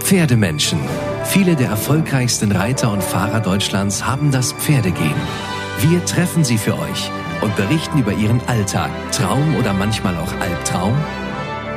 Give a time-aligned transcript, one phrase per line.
[0.00, 0.80] Pferdemenschen.
[1.22, 5.14] Viele der erfolgreichsten Reiter und Fahrer Deutschlands haben das Pferdegehen.
[5.78, 10.96] Wir treffen sie für euch und berichten über ihren Alltag, Traum oder manchmal auch Albtraum.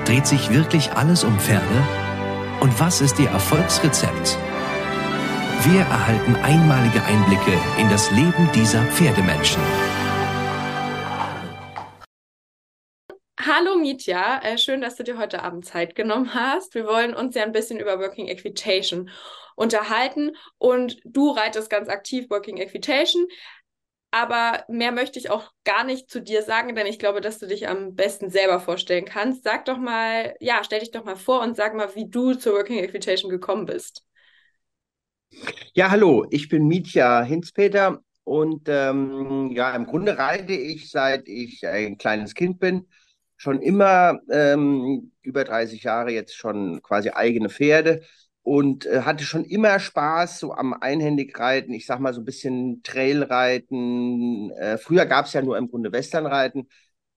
[0.06, 1.64] Dreht sich wirklich alles um Pferde?
[2.60, 4.40] Und was ist ihr Erfolgsrezept?
[5.66, 9.62] Wir erhalten einmalige Einblicke in das Leben dieser Pferdemenschen.
[13.60, 16.76] Hallo Mitya, äh, schön, dass du dir heute Abend Zeit genommen hast.
[16.76, 19.10] Wir wollen uns ja ein bisschen über Working Equitation
[19.58, 23.28] unterhalten und du reitest ganz aktiv Working Equitation.
[24.12, 27.48] Aber mehr möchte ich auch gar nicht zu dir sagen, denn ich glaube, dass du
[27.48, 29.44] dich am besten selber vorstellen kannst.
[29.44, 32.54] Sag doch mal, ja, stell dich doch mal vor und sag mal, wie du zur
[32.54, 34.06] Working Equitation gekommen bist.
[35.74, 41.68] Ja, hallo, ich bin Mietja Hinzpeter und ähm, ja, im Grunde reite ich, seit ich
[41.68, 42.88] ein kleines Kind bin,
[43.40, 48.02] schon immer ähm, über 30 Jahre jetzt schon quasi eigene Pferde
[48.44, 52.84] und äh, hatte schon immer Spaß so am Einhändigreiten, ich sag mal so ein bisschen
[52.84, 54.52] Trailreiten.
[54.52, 56.68] Äh, früher gab es ja nur im Grunde Westernreiten,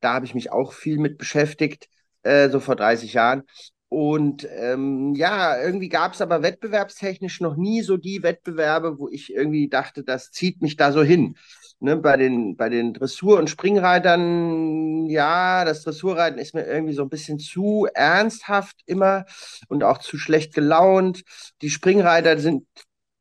[0.01, 1.89] da habe ich mich auch viel mit beschäftigt,
[2.23, 3.43] äh, so vor 30 Jahren.
[3.89, 9.35] Und ähm, ja, irgendwie gab es aber wettbewerbstechnisch noch nie so die Wettbewerbe, wo ich
[9.35, 11.37] irgendwie dachte, das zieht mich da so hin.
[11.83, 17.03] Ne, bei den, bei den Dressur- und Springreitern, ja, das Dressurreiten ist mir irgendwie so
[17.03, 19.25] ein bisschen zu ernsthaft immer
[19.67, 21.25] und auch zu schlecht gelaunt.
[21.61, 22.69] Die Springreiter sind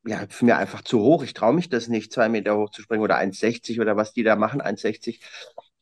[0.06, 1.24] ja für mich einfach zu hoch.
[1.24, 4.22] Ich traue mich das nicht, zwei Meter hoch zu springen oder 1,60 oder was die
[4.22, 5.20] da machen, 1,60.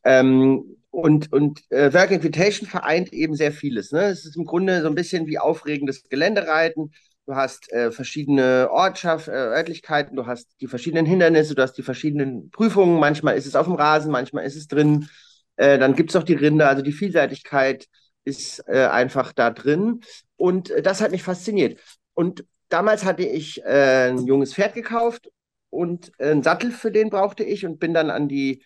[0.06, 3.92] Ähm, und und äh, Work Invitation vereint eben sehr vieles.
[3.92, 4.04] Ne?
[4.06, 6.94] Es ist im Grunde so ein bisschen wie aufregendes Geländereiten.
[7.30, 11.84] Du hast äh, verschiedene Ortschaft, äh, Örtlichkeiten, du hast die verschiedenen Hindernisse, du hast die
[11.84, 13.00] verschiedenen Prüfungen.
[13.00, 15.08] Manchmal ist es auf dem Rasen, manchmal ist es drin.
[15.56, 17.86] Äh, dann gibt es auch die Rinde, also die Vielseitigkeit
[18.24, 20.02] ist äh, einfach da drin.
[20.38, 21.80] Und äh, das hat mich fasziniert.
[22.16, 25.30] Und damals hatte ich äh, ein junges Pferd gekauft
[25.70, 28.64] und einen Sattel für den brauchte ich und bin dann an die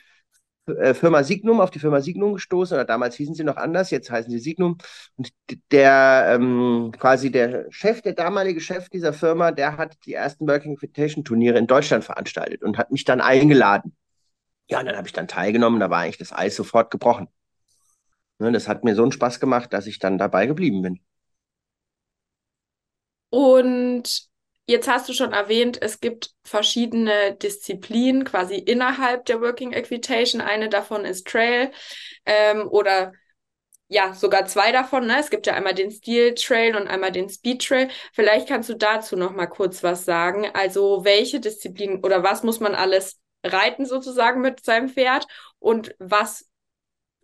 [0.65, 4.31] Firma Signum, auf die Firma Signum gestoßen, oder damals hießen sie noch anders, jetzt heißen
[4.31, 4.77] sie Signum.
[5.17, 5.29] Und
[5.71, 10.73] der ähm, quasi der Chef, der damalige Chef dieser Firma, der hat die ersten Working
[10.73, 13.95] Invitation Turniere in Deutschland veranstaltet und hat mich dann eingeladen.
[14.69, 17.27] Ja, und dann habe ich dann teilgenommen, da war eigentlich das Eis sofort gebrochen.
[18.39, 20.99] Ne, das hat mir so einen Spaß gemacht, dass ich dann dabei geblieben bin.
[23.29, 24.29] Und
[24.65, 30.41] Jetzt hast du schon erwähnt, es gibt verschiedene Disziplinen quasi innerhalb der Working Equitation.
[30.41, 31.71] Eine davon ist Trail
[32.25, 33.11] ähm, oder
[33.89, 35.05] ja, sogar zwei davon.
[35.05, 35.19] Ne?
[35.19, 37.89] Es gibt ja einmal den Steel Trail und einmal den Speed Trail.
[38.13, 40.47] Vielleicht kannst du dazu noch mal kurz was sagen.
[40.53, 45.27] Also welche Disziplinen oder was muss man alles reiten sozusagen mit seinem Pferd
[45.59, 46.49] und was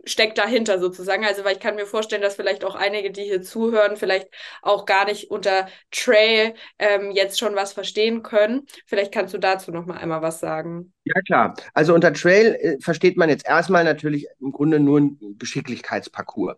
[0.06, 1.26] steckt dahinter sozusagen.
[1.26, 4.30] Also, weil ich kann mir vorstellen, dass vielleicht auch einige, die hier zuhören, vielleicht
[4.62, 8.66] auch gar nicht unter Trail ähm, jetzt schon was verstehen können.
[8.86, 10.94] Vielleicht kannst du dazu noch mal einmal was sagen.
[11.04, 11.56] Ja, klar.
[11.74, 16.58] Also unter Trail äh, versteht man jetzt erstmal natürlich im Grunde nur ein Geschicklichkeitsparcours.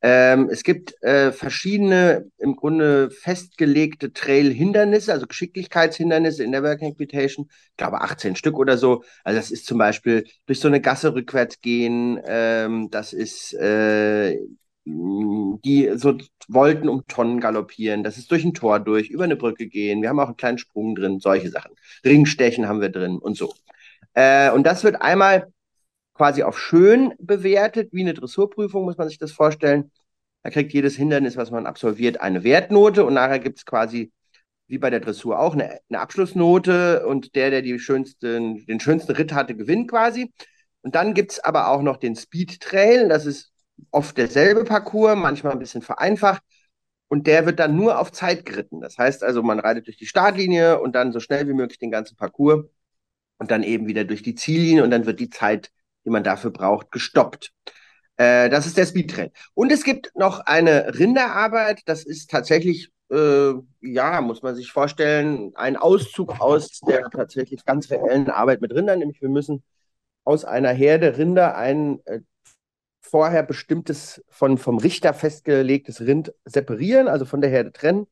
[0.00, 7.48] Ähm, es gibt äh, verschiedene im Grunde festgelegte Trail-Hindernisse, also Geschicklichkeitshindernisse in der Working Equitation.
[7.70, 9.02] Ich glaube 18 Stück oder so.
[9.24, 12.20] Also das ist zum Beispiel durch so eine Gasse rückwärts gehen.
[12.24, 14.38] Ähm, das ist äh,
[14.84, 16.16] die so
[16.48, 18.04] Wolken um Tonnen galoppieren.
[18.04, 20.00] Das ist durch ein Tor durch, über eine Brücke gehen.
[20.00, 21.72] Wir haben auch einen kleinen Sprung drin, solche Sachen.
[22.04, 23.52] Ringstechen haben wir drin und so.
[24.14, 25.52] Äh, und das wird einmal
[26.18, 29.92] quasi auf schön bewertet, wie eine Dressurprüfung, muss man sich das vorstellen.
[30.42, 34.12] Da kriegt jedes Hindernis, was man absolviert, eine Wertnote und nachher gibt es quasi,
[34.66, 39.32] wie bei der Dressur auch, eine, eine, Abschlussnote und der, der schönsten, den schönsten Ritt
[39.32, 40.32] hatte, gewinnt quasi.
[40.82, 43.52] Und dann gibt es aber auch noch den Speed Trail, das ist
[43.92, 46.42] oft derselbe Parcours, manchmal ein bisschen vereinfacht.
[47.08, 48.80] Und der wird dann nur auf Zeit geritten.
[48.80, 51.90] Das heißt also, man reitet durch die Startlinie und dann so schnell wie möglich den
[51.92, 52.66] ganzen Parcours
[53.38, 55.70] und dann eben wieder durch die Ziellinie und dann wird die Zeit
[56.08, 57.52] die man dafür braucht, gestoppt.
[58.16, 59.30] Äh, das ist der Speedtrain.
[59.52, 63.52] Und es gibt noch eine Rinderarbeit, das ist tatsächlich, äh,
[63.82, 69.00] ja, muss man sich vorstellen, ein Auszug aus der tatsächlich ganz reellen Arbeit mit Rindern,
[69.00, 69.62] nämlich wir müssen
[70.24, 72.20] aus einer Herde Rinder ein äh,
[73.00, 78.06] vorher bestimmtes, von, vom Richter festgelegtes Rind separieren, also von der Herde trennen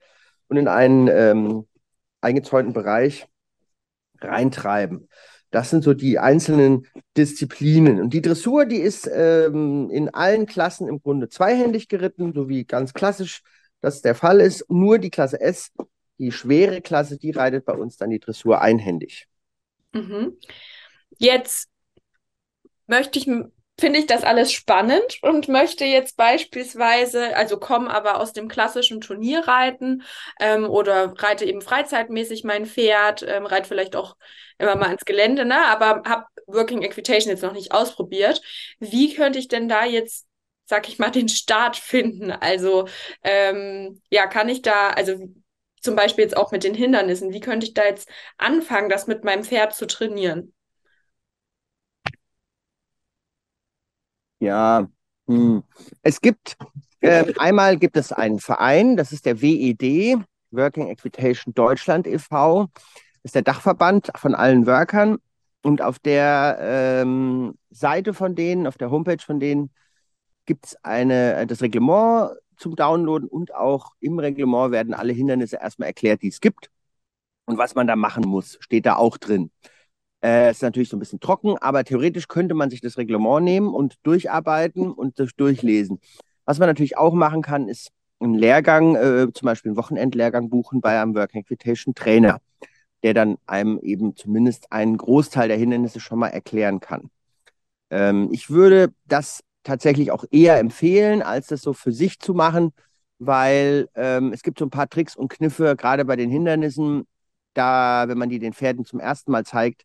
[0.48, 1.66] und in einen ähm,
[2.20, 3.26] eingezäunten Bereich
[4.20, 5.08] reintreiben.
[5.50, 8.00] Das sind so die einzelnen Disziplinen.
[8.00, 12.64] Und die Dressur, die ist ähm, in allen Klassen im Grunde zweihändig geritten, so wie
[12.64, 13.42] ganz klassisch
[13.80, 14.68] das der Fall ist.
[14.68, 15.72] Nur die Klasse S,
[16.18, 19.28] die schwere Klasse, die reitet bei uns dann die Dressur einhändig.
[19.92, 20.36] Mhm.
[21.18, 21.68] Jetzt
[22.86, 23.26] möchte ich
[23.78, 29.00] finde ich das alles spannend und möchte jetzt beispielsweise, also komme aber aus dem klassischen
[29.00, 30.02] Turnierreiten
[30.40, 34.16] ähm, oder reite eben freizeitmäßig mein Pferd, ähm, reite vielleicht auch
[34.58, 35.66] immer mal ins Gelände, ne?
[35.66, 38.40] aber habe Working Equitation jetzt noch nicht ausprobiert.
[38.78, 40.26] Wie könnte ich denn da jetzt,
[40.64, 42.30] sag ich mal, den Start finden?
[42.30, 42.88] Also
[43.22, 45.16] ähm, ja, kann ich da, also
[45.82, 48.08] zum Beispiel jetzt auch mit den Hindernissen, wie könnte ich da jetzt
[48.38, 50.52] anfangen, das mit meinem Pferd zu trainieren?
[54.38, 54.88] Ja,
[55.26, 55.62] hm.
[56.02, 56.56] es gibt,
[57.00, 60.18] äh, einmal gibt es einen Verein, das ist der WED,
[60.50, 62.68] Working Equitation Deutschland e.V.,
[63.22, 65.18] ist der Dachverband von allen Workern.
[65.62, 69.70] Und auf der ähm, Seite von denen, auf der Homepage von denen,
[70.44, 75.88] gibt es eine, das Reglement zum Downloaden und auch im Reglement werden alle Hindernisse erstmal
[75.88, 76.70] erklärt, die es gibt.
[77.46, 79.50] Und was man da machen muss, steht da auch drin.
[80.26, 83.72] Äh, ist natürlich so ein bisschen trocken, aber theoretisch könnte man sich das Reglement nehmen
[83.72, 86.00] und durcharbeiten und das durchlesen.
[86.44, 90.80] Was man natürlich auch machen kann, ist einen Lehrgang, äh, zum Beispiel einen Wochenendlehrgang buchen
[90.80, 92.40] bei einem Working Equitation Trainer,
[93.04, 97.08] der dann einem eben zumindest einen Großteil der Hindernisse schon mal erklären kann.
[97.90, 102.72] Ähm, ich würde das tatsächlich auch eher empfehlen, als das so für sich zu machen,
[103.20, 107.06] weil ähm, es gibt so ein paar Tricks und Kniffe, gerade bei den Hindernissen,
[107.54, 109.84] da, wenn man die den Pferden zum ersten Mal zeigt,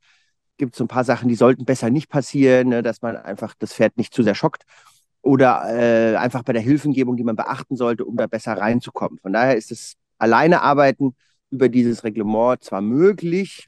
[0.62, 3.56] gibt es so ein paar Sachen, die sollten besser nicht passieren, ne, dass man einfach
[3.58, 4.64] das Pferd nicht zu sehr schockt
[5.22, 9.18] oder äh, einfach bei der Hilfengebung, die man beachten sollte, um da besser reinzukommen.
[9.20, 11.16] Von daher ist das alleine arbeiten
[11.50, 13.68] über dieses Reglement zwar möglich,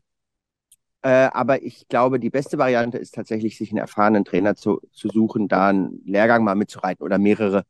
[1.01, 5.10] äh, aber ich glaube, die beste Variante ist tatsächlich, sich einen erfahrenen Trainer zu, zu
[5.10, 7.63] suchen, da einen Lehrgang mal mitzureiten oder mehrere,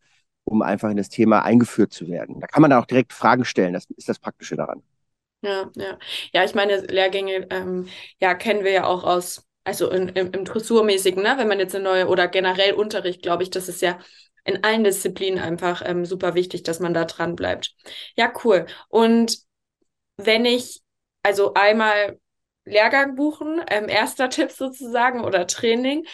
[0.44, 2.42] um einfach in das Thema eingeführt zu werden.
[2.42, 3.74] Da kann man dann auch direkt Fragen stellen.
[3.74, 4.84] Das ist das Praktische daran.
[5.44, 6.00] Ja, ja.
[6.34, 7.90] Ja, ich meine, Lehrgänge, ähm,
[8.22, 11.34] ja, kennen wir ja auch aus, also in, im, im Dressurmäßigen, ne?
[11.38, 14.00] Wenn man jetzt eine neue oder generell Unterricht, glaube ich, das ist ja
[14.46, 17.76] in allen Disziplinen einfach ähm, super wichtig, dass man da dran bleibt.
[18.16, 18.66] Ja, cool.
[18.90, 19.38] Und
[20.18, 20.82] wenn ich,
[21.24, 22.20] also einmal
[22.66, 26.06] Lehrgang buchen, ähm, erster Tipp sozusagen oder Training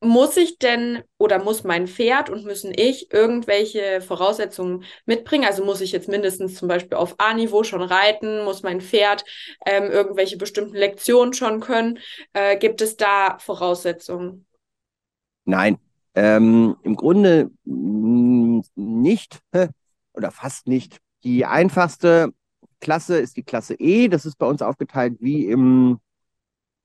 [0.00, 5.44] muss ich denn oder muss mein Pferd und müssen ich irgendwelche Voraussetzungen mitbringen?
[5.46, 8.44] Also muss ich jetzt mindestens zum Beispiel auf A-Niveau schon reiten?
[8.44, 9.24] Muss mein Pferd
[9.64, 11.98] ähm, irgendwelche bestimmten Lektionen schon können?
[12.32, 14.46] Äh, gibt es da Voraussetzungen?
[15.44, 15.78] Nein,
[16.14, 19.40] ähm, im Grunde mm, nicht
[20.12, 20.98] oder fast nicht.
[21.24, 22.32] Die einfachste
[22.80, 24.08] Klasse ist die Klasse E.
[24.08, 26.00] Das ist bei uns aufgeteilt wie im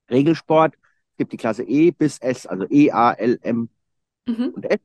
[0.09, 0.75] Regelsport
[1.21, 3.69] gibt die Klasse E bis S, also E, A, L, M
[4.25, 4.53] mhm.
[4.55, 4.79] und S.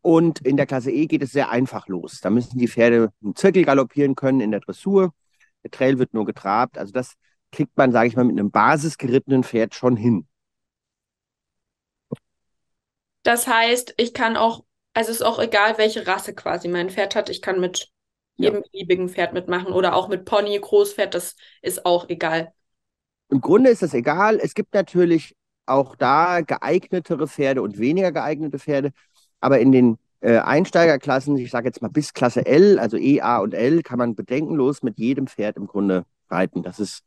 [0.00, 2.20] Und in der Klasse E geht es sehr einfach los.
[2.20, 5.14] Da müssen die Pferde einen Zirkel galoppieren können in der Dressur.
[5.62, 6.78] Der Trail wird nur getrabt.
[6.78, 7.14] Also das
[7.52, 10.26] kriegt man, sage ich mal, mit einem basisgerittenen Pferd schon hin.
[13.22, 14.64] Das heißt, ich kann auch,
[14.94, 17.30] also es ist auch egal, welche Rasse quasi mein Pferd hat.
[17.30, 17.88] Ich kann mit
[18.34, 18.62] jedem ja.
[18.72, 22.52] beliebigen Pferd mitmachen oder auch mit Pony, Großpferd, das ist auch egal.
[23.28, 24.40] Im Grunde ist das egal.
[24.42, 25.36] Es gibt natürlich
[25.66, 28.92] auch da geeignetere Pferde und weniger geeignete Pferde.
[29.40, 33.38] Aber in den äh, Einsteigerklassen, ich sage jetzt mal bis Klasse L, also E, A
[33.38, 36.62] und L, kann man bedenkenlos mit jedem Pferd im Grunde reiten.
[36.62, 37.02] Das ist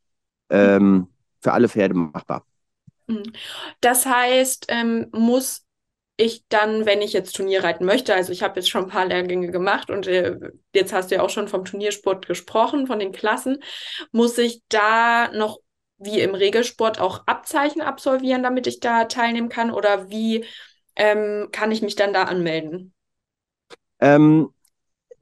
[0.50, 1.08] ähm,
[1.42, 2.46] für alle Pferde machbar.
[3.08, 3.24] Mhm.
[3.82, 5.64] Das heißt, ähm, muss
[6.18, 9.06] ich dann, wenn ich jetzt Turnier reiten möchte, also ich habe jetzt schon ein paar
[9.06, 10.38] Lehrgänge gemacht und äh,
[10.74, 13.58] jetzt hast du ja auch schon vom Turniersport gesprochen, von den Klassen,
[14.12, 15.60] muss ich da noch
[15.98, 19.72] wie im Regelsport auch Abzeichen absolvieren, damit ich da teilnehmen kann?
[19.72, 20.46] Oder wie
[20.96, 22.94] ähm, kann ich mich dann da anmelden?
[24.00, 24.50] Ähm,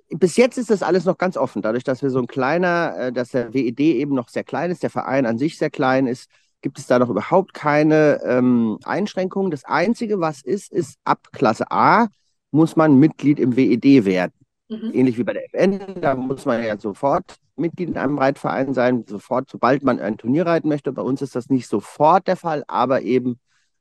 [0.09, 1.61] bis jetzt ist das alles noch ganz offen.
[1.61, 4.83] Dadurch, dass wir so ein kleiner, äh, dass der WED eben noch sehr klein ist,
[4.83, 6.29] der Verein an sich sehr klein ist,
[6.61, 9.51] gibt es da noch überhaupt keine ähm, Einschränkungen.
[9.51, 12.07] Das Einzige, was ist, ist ab Klasse A
[12.51, 14.33] muss man Mitglied im WED werden.
[14.73, 14.91] Mhm.
[14.93, 19.05] Ähnlich wie bei der FN, da muss man ja sofort Mitglied in einem Reitverein sein,
[19.07, 20.91] sofort, sobald man ein Turnier reiten möchte.
[20.91, 23.39] Bei uns ist das nicht sofort der Fall, aber eben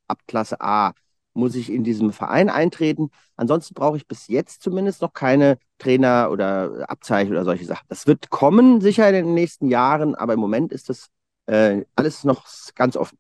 [0.08, 0.92] ab Klasse A
[1.34, 3.10] muss ich in diesem Verein eintreten.
[3.36, 7.86] Ansonsten brauche ich bis jetzt zumindest noch keine Trainer oder Abzeichen oder solche Sachen.
[7.88, 11.08] Das wird kommen sicher in den nächsten Jahren, aber im Moment ist das
[11.46, 12.44] äh, alles noch
[12.74, 13.16] ganz offen.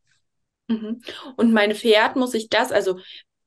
[0.68, 1.00] Mhm.
[1.36, 2.98] Und mein Pferd muss ich das, also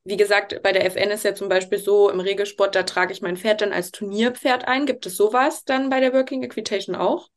[0.06, 3.24] wie gesagt, bei der FN ist ja zum Beispiel so, im Regelsport, da trage ich
[3.24, 4.86] mein Pferd dann als Turnierpferd ein.
[4.86, 7.30] Gibt es sowas dann bei der Working Equitation auch?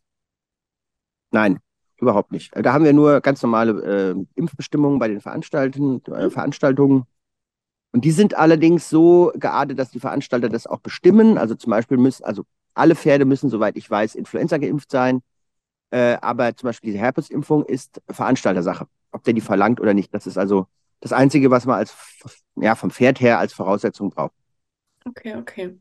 [1.31, 1.61] Nein,
[1.97, 2.53] überhaupt nicht.
[2.55, 6.31] Da haben wir nur ganz normale äh, Impfbestimmungen bei den Veranstalten, äh, mhm.
[6.31, 7.05] Veranstaltungen.
[7.93, 11.39] Und die sind allerdings so geartet, dass die Veranstalter das auch bestimmen.
[11.39, 12.45] Also zum Beispiel müssen, also
[12.75, 15.23] alle Pferde müssen, soweit ich weiß, Influenza geimpft sein.
[15.91, 20.13] Äh, aber zum Beispiel diese Herpesimpfung ist Veranstaltersache, ob der die verlangt oder nicht.
[20.13, 20.67] Das ist also
[21.01, 21.95] das Einzige, was man als,
[22.57, 24.33] ja, vom Pferd her als Voraussetzung braucht.
[25.05, 25.79] Okay, okay.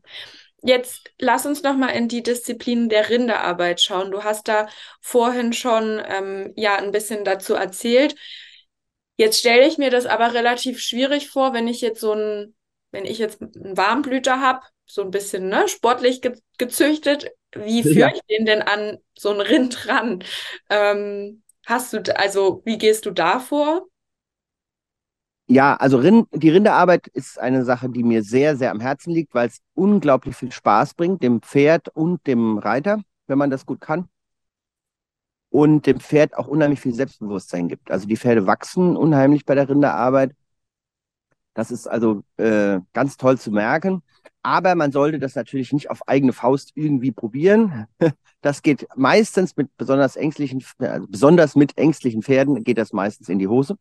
[0.62, 4.10] Jetzt lass uns noch mal in die Disziplin der Rinderarbeit schauen.
[4.10, 4.68] Du hast da
[5.00, 8.16] vorhin schon ähm, ja ein bisschen dazu erzählt.
[9.16, 12.54] Jetzt stelle ich mir das aber relativ schwierig vor, wenn ich jetzt so ein,
[12.90, 17.30] wenn ich jetzt einen Warmblüter habe, so ein bisschen ne, sportlich ge gezüchtet.
[17.52, 18.12] Wie führe ja.
[18.12, 20.24] ich den denn an so ein Rind ran?
[20.70, 23.86] Ähm, hast du, also wie gehst du da vor?
[25.50, 29.34] Ja, also Rind, die Rinderarbeit ist eine Sache, die mir sehr, sehr am Herzen liegt,
[29.34, 33.80] weil es unglaublich viel Spaß bringt, dem Pferd und dem Reiter, wenn man das gut
[33.80, 34.08] kann.
[35.50, 37.90] Und dem Pferd auch unheimlich viel Selbstbewusstsein gibt.
[37.90, 40.34] Also die Pferde wachsen unheimlich bei der Rinderarbeit.
[41.54, 44.02] Das ist also äh, ganz toll zu merken.
[44.42, 47.86] Aber man sollte das natürlich nicht auf eigene Faust irgendwie probieren.
[48.40, 53.40] Das geht meistens mit besonders ängstlichen, also besonders mit ängstlichen Pferden geht das meistens in
[53.40, 53.76] die Hose.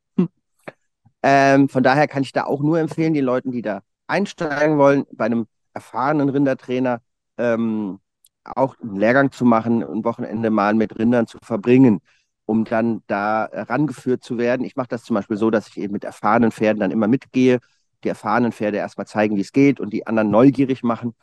[1.29, 5.05] Ähm, von daher kann ich da auch nur empfehlen, den Leuten, die da einsteigen wollen,
[5.11, 7.01] bei einem erfahrenen Rindertrainer
[7.37, 7.99] ähm,
[8.45, 11.99] auch einen Lehrgang zu machen, ein Wochenende mal mit Rindern zu verbringen,
[12.45, 14.65] um dann da rangeführt zu werden.
[14.65, 17.59] Ich mache das zum Beispiel so, dass ich eben mit erfahrenen Pferden dann immer mitgehe,
[18.05, 21.13] die erfahrenen Pferde erstmal zeigen, wie es geht und die anderen neugierig machen,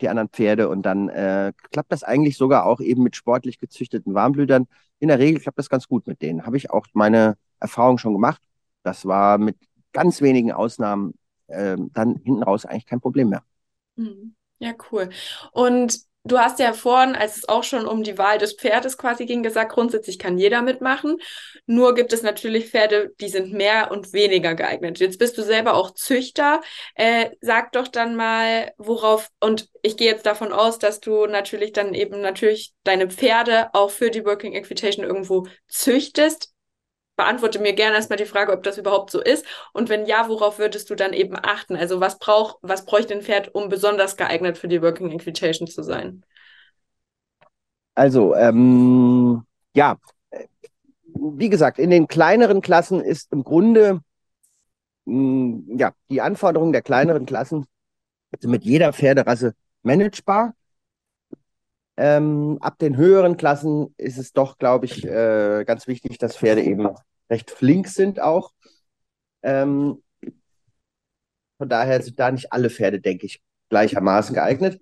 [0.00, 0.70] die anderen Pferde.
[0.70, 4.68] Und dann äh, klappt das eigentlich sogar auch eben mit sportlich gezüchteten Warmblütern.
[5.00, 6.46] In der Regel klappt das ganz gut mit denen.
[6.46, 8.40] Habe ich auch meine Erfahrung schon gemacht.
[8.82, 9.56] Das war mit
[9.92, 11.14] ganz wenigen Ausnahmen
[11.48, 13.42] äh, dann hinten raus eigentlich kein Problem mehr.
[13.96, 14.34] Mhm.
[14.58, 15.08] Ja, cool.
[15.52, 19.24] Und du hast ja vorhin, als es auch schon um die Wahl des Pferdes quasi
[19.24, 21.16] ging, gesagt, grundsätzlich kann jeder mitmachen.
[21.66, 24.98] Nur gibt es natürlich Pferde, die sind mehr und weniger geeignet.
[24.98, 26.60] Jetzt bist du selber auch Züchter.
[26.94, 31.72] Äh, sag doch dann mal, worauf, und ich gehe jetzt davon aus, dass du natürlich
[31.72, 36.52] dann eben natürlich deine Pferde auch für die Working Equitation irgendwo züchtest
[37.20, 39.44] beantworte mir gerne erstmal die Frage, ob das überhaupt so ist.
[39.74, 41.76] Und wenn ja, worauf würdest du dann eben achten?
[41.76, 45.82] Also was braucht, was bräuchte ein Pferd, um besonders geeignet für die Working Equitation zu
[45.82, 46.24] sein?
[47.94, 49.42] Also, ähm,
[49.76, 49.98] ja,
[51.12, 54.00] wie gesagt, in den kleineren Klassen ist im Grunde,
[55.04, 57.66] mh, hm, ja, die Anforderungen der kleineren Klassen
[58.42, 60.54] mit jeder Pferderasse managebar.
[61.98, 66.62] Ähm, ab den höheren Klassen ist es doch, glaube ich, äh, ganz wichtig, dass Pferde
[66.62, 66.88] eben
[67.30, 68.52] recht flink sind auch.
[69.42, 70.02] Ähm,
[71.58, 74.80] von daher sind da nicht alle Pferde, denke ich, gleichermaßen geeignet.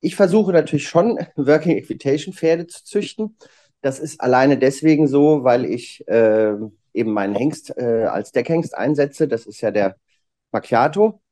[0.00, 3.36] Ich versuche natürlich schon, Working Equitation Pferde zu züchten.
[3.80, 6.54] Das ist alleine deswegen so, weil ich äh,
[6.92, 9.28] eben meinen Hengst äh, als Deckhengst einsetze.
[9.28, 9.96] Das ist ja der
[10.52, 11.22] Macchiato.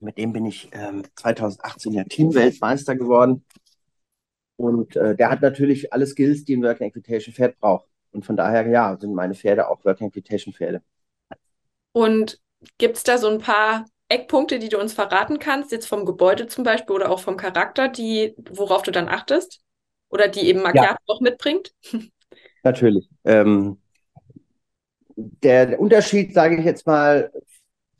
[0.00, 3.44] Mit dem bin ich äh, 2018 ja Teamweltmeister geworden.
[4.56, 7.88] Und äh, der hat natürlich alle Skills, die ein Working Equitation Pferd braucht.
[8.12, 10.82] Und von daher, ja, sind meine Pferde auch Working Equitation Pferde.
[11.92, 12.40] Und
[12.78, 16.46] gibt es da so ein paar Eckpunkte, die du uns verraten kannst, jetzt vom Gebäude
[16.46, 19.60] zum Beispiel oder auch vom Charakter, die, worauf du dann achtest?
[20.10, 20.96] Oder die eben Macchiato ja.
[21.06, 21.74] auch mitbringt?
[22.62, 23.08] Natürlich.
[23.24, 23.78] Ähm,
[25.16, 27.30] der, der, Unterschied, sage ich jetzt mal,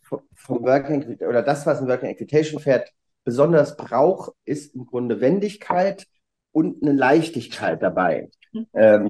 [0.03, 2.91] vom Working oder das, was ein Working Equitation Pferd
[3.25, 6.07] besonders braucht, ist im Grunde Wendigkeit
[6.53, 8.31] und eine Leichtigkeit dabei.
[8.53, 8.67] Mhm.
[8.73, 9.09] Ähm,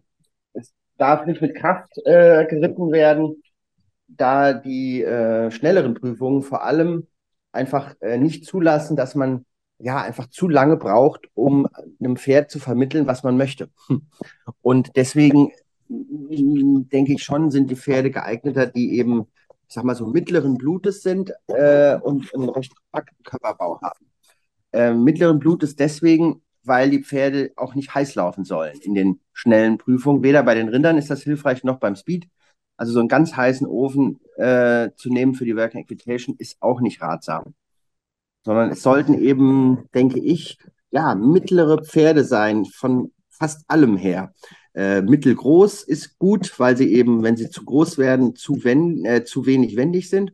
[0.98, 3.42] darf nicht mit Kraft äh, geritten werden,
[4.06, 7.06] da die äh, schnelleren Prüfungen vor allem
[7.52, 9.44] einfach äh, nicht zulassen, dass man
[9.78, 11.68] ja einfach zu lange braucht, um
[12.00, 13.70] einem Pferd zu vermitteln, was man möchte.
[14.62, 15.52] Und deswegen
[15.88, 19.26] denke ich schon, sind die Pferde geeigneter, die eben,
[19.68, 24.06] ich sag mal so mittleren Blutes sind äh, und einen recht kompakten Körperbau haben.
[24.72, 29.78] Äh, mittleren Blutes deswegen, weil die Pferde auch nicht heiß laufen sollen in den schnellen
[29.78, 30.22] Prüfungen.
[30.22, 32.28] Weder bei den Rindern ist das hilfreich noch beim Speed.
[32.76, 36.80] Also so einen ganz heißen Ofen äh, zu nehmen für die Working Equitation ist auch
[36.80, 37.54] nicht ratsam.
[38.44, 40.58] Sondern es sollten eben, denke ich,
[40.90, 44.32] ja, mittlere Pferde sein, von fast allem her.
[44.74, 49.24] Äh, mittelgroß ist gut, weil sie eben, wenn sie zu groß werden, zu, wen äh,
[49.24, 50.32] zu wenig wendig sind.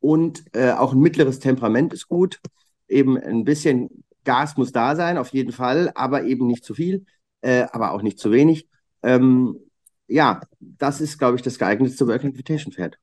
[0.00, 2.40] Und äh, auch ein mittleres Temperament ist gut.
[2.88, 7.06] Eben ein bisschen Gas muss da sein, auf jeden Fall, aber eben nicht zu viel,
[7.40, 8.68] äh, aber auch nicht zu wenig.
[9.02, 9.58] Ähm,
[10.06, 12.98] ja, das ist, glaube ich, das geeignetste Working Invitation Pferd.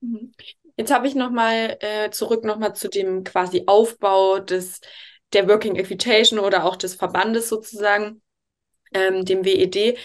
[0.00, 0.32] Mhm.
[0.76, 4.80] Jetzt habe ich nochmal äh, zurück nochmal zu dem quasi Aufbau des,
[5.32, 8.20] der Working Equitation oder auch des Verbandes sozusagen,
[8.92, 9.96] ähm, dem WED.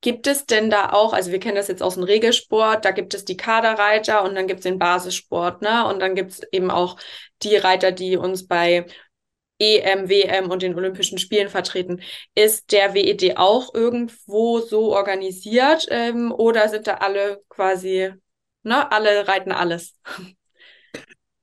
[0.00, 3.14] Gibt es denn da auch, also wir kennen das jetzt aus dem Regelsport, da gibt
[3.14, 5.86] es die Kaderreiter und dann gibt es den Basissport, ne?
[5.86, 6.98] Und dann gibt es eben auch
[7.42, 8.86] die Reiter, die uns bei
[9.58, 12.00] EM, WM und den Olympischen Spielen vertreten.
[12.34, 18.12] Ist der WED auch irgendwo so organisiert ähm, oder sind da alle quasi
[18.66, 19.94] ne, alle reiten alles.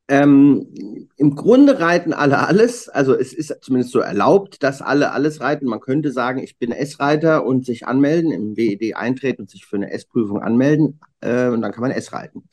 [0.10, 2.90] Ähm, Im Grunde reiten alle alles.
[2.90, 5.66] Also es ist zumindest so erlaubt, dass alle alles reiten.
[5.66, 9.78] Man könnte sagen, ich bin S-Reiter und sich anmelden, im WED eintreten und sich für
[9.78, 12.44] eine S-Prüfung anmelden äh, und dann kann man S reiten.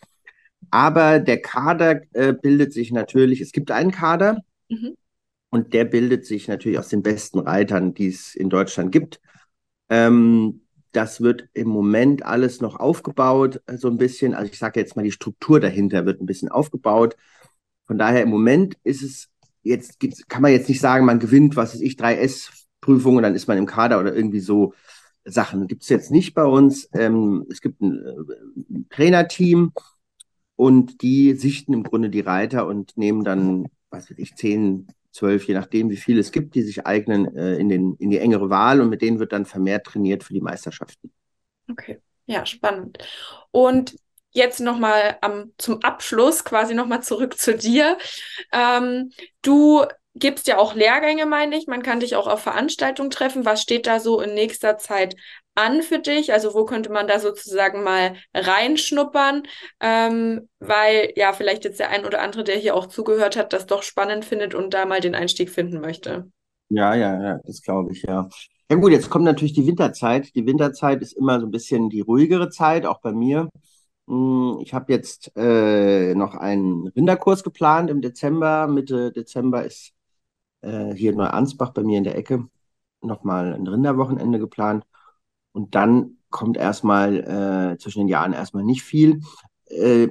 [0.71, 4.39] Aber der Kader äh, bildet sich natürlich, es gibt einen Kader
[4.69, 4.97] mhm.
[5.51, 9.21] Und der bildet sich natürlich aus den besten Reitern, die es in Deutschland gibt.
[9.89, 14.35] Ähm, das wird im Moment alles noch aufgebaut, so ein bisschen.
[14.35, 17.17] Also ich sage jetzt mal, die Struktur dahinter wird ein bisschen aufgebaut.
[17.87, 19.31] Von daher im Moment ist es
[19.63, 23.49] jetzt kann man jetzt nicht sagen, man gewinnt, was weiß ich, 3S-Prüfungen und dann ist
[23.49, 24.75] man im Kader oder irgendwie so
[25.25, 25.67] Sachen.
[25.67, 26.89] Gibt es jetzt nicht bei uns.
[26.93, 28.35] Ähm, es gibt ein, äh,
[28.71, 29.73] ein Trainerteam
[30.57, 35.49] und die sichten im Grunde die Reiter und nehmen dann, was weiß ich, 10, 12,
[35.49, 38.51] je nachdem, wie viele es gibt, die sich eignen äh, in, den, in die engere
[38.51, 41.13] Wahl und mit denen wird dann vermehrt trainiert für die Meisterschaften.
[41.71, 42.99] Okay, ja, spannend.
[43.51, 43.97] Und
[44.33, 45.19] jetzt nochmal
[45.59, 47.99] zum Abschluss quasi nochmal zurück zu dir.
[48.53, 49.11] Ähm,
[49.43, 51.67] du gibst ja auch Lehrgänge, meine ich.
[51.67, 53.45] Man kann dich auch auf Veranstaltungen treffen.
[53.45, 55.17] Was steht da so in nächster Zeit
[55.55, 56.33] an für dich?
[56.33, 59.43] Also wo könnte man da sozusagen mal reinschnuppern?
[59.81, 63.67] Ähm, weil ja vielleicht jetzt der ein oder andere, der hier auch zugehört hat, das
[63.67, 66.31] doch spannend findet und da mal den Einstieg finden möchte.
[66.69, 68.29] Ja, ja, ja, das glaube ich, ja.
[68.71, 70.33] Ja gut, jetzt kommt natürlich die Winterzeit.
[70.37, 73.49] Die Winterzeit ist immer so ein bisschen die ruhigere Zeit, auch bei mir.
[74.07, 78.69] Hm, ich habe jetzt äh, noch einen Rinderkurs geplant im Dezember.
[78.69, 79.93] Mitte Dezember ist
[80.63, 82.49] äh, hier in Neuansbach bei mir in der Ecke
[83.03, 84.85] nochmal ein Rinderwochenende geplant.
[85.53, 87.17] Und dann kommt erstmal
[87.75, 89.21] äh, zwischen den Jahren erstmal nicht viel.
[89.67, 90.09] Äh,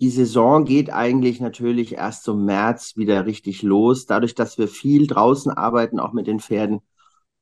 [0.00, 4.06] die Saison geht eigentlich natürlich erst zum März wieder richtig los.
[4.06, 6.80] Dadurch, dass wir viel draußen arbeiten, auch mit den Pferden,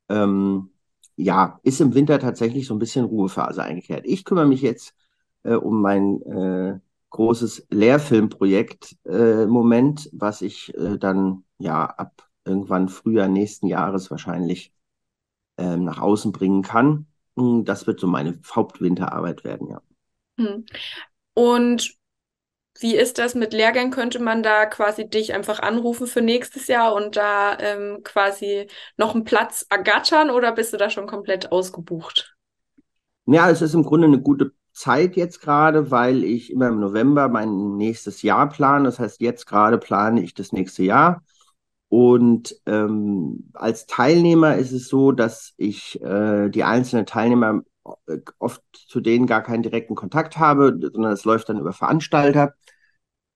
[0.08, 0.70] ähm,
[1.16, 4.06] ja, ist im Winter tatsächlich so ein bisschen Ruhephase eingekehrt.
[4.06, 4.94] Ich kümmere mich jetzt
[5.42, 6.78] äh, um mein äh,
[7.10, 14.72] großes Lehrfilmprojekt äh, Moment, was ich äh, dann ja ab irgendwann Frühjahr nächsten Jahres wahrscheinlich
[15.58, 17.06] äh, nach außen bringen kann.
[17.36, 19.82] Das wird so meine Hauptwinterarbeit werden, ja.
[20.38, 20.64] Hm.
[21.34, 21.96] Und
[22.80, 23.90] wie ist das mit Lehrgängen?
[23.90, 29.14] Könnte man da quasi dich einfach anrufen für nächstes Jahr und da ähm, quasi noch
[29.14, 32.36] einen Platz ergattern oder bist du da schon komplett ausgebucht?
[33.26, 37.28] Ja, es ist im Grunde eine gute Zeit jetzt gerade, weil ich immer im November
[37.28, 38.84] mein nächstes Jahr plane.
[38.84, 41.22] Das heißt, jetzt gerade plane ich das nächste Jahr.
[41.88, 47.62] Und ähm, als Teilnehmer ist es so, dass ich äh, die einzelnen Teilnehmer
[48.06, 52.54] äh, oft zu denen gar keinen direkten Kontakt habe, sondern es läuft dann über Veranstalter,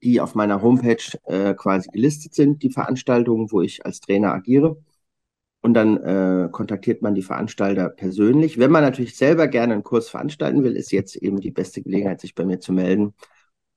[0.02, 4.82] die auf meiner Homepage äh, quasi gelistet sind, die Veranstaltungen, wo ich als Trainer agiere.
[5.62, 8.58] Und dann äh, kontaktiert man die Veranstalter persönlich.
[8.58, 12.20] Wenn man natürlich selber gerne einen Kurs veranstalten will, ist jetzt eben die beste Gelegenheit,
[12.20, 13.14] sich bei mir zu melden.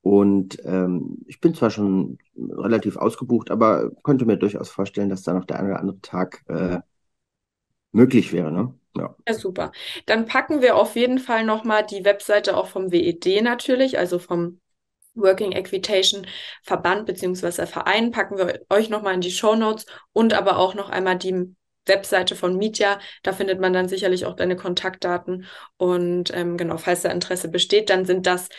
[0.04, 5.32] Und ähm, ich bin zwar schon relativ ausgebucht, aber könnte mir durchaus vorstellen, dass da
[5.32, 6.80] noch der eine oder andere Tag äh,
[7.90, 8.52] möglich wäre.
[8.52, 8.74] Ne?
[8.98, 9.16] Ja.
[9.26, 9.72] ja, super.
[10.04, 14.60] Dann packen wir auf jeden Fall nochmal die Webseite auch vom WED natürlich, also vom
[15.14, 16.26] Working Equitation
[16.62, 20.90] Verband beziehungsweise Verein, packen wir euch nochmal in die Show Notes und aber auch noch
[20.90, 22.98] einmal die Webseite von Mietja.
[23.22, 25.46] Da findet man dann sicherlich auch deine Kontaktdaten.
[25.78, 28.50] Und ähm, genau, falls da Interesse besteht, dann sind das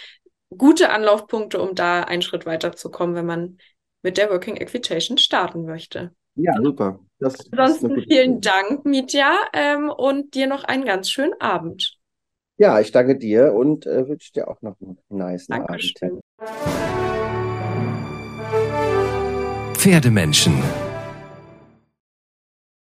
[0.50, 3.58] gute Anlaufpunkte, um da einen Schritt weiterzukommen, wenn man
[4.02, 6.12] mit der Working Equitation starten möchte.
[6.36, 7.00] Ja, super.
[7.20, 11.98] Das Ansonsten vielen Dank, Mitya, ähm, und dir noch einen ganz schönen Abend.
[12.58, 16.22] Ja, ich danke dir und äh, wünsche dir auch noch einen nice Dankeschön.
[16.38, 16.96] Abend.
[19.78, 20.62] Pferdemenschen